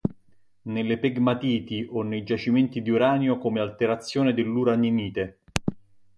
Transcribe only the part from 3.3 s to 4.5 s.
come alterazione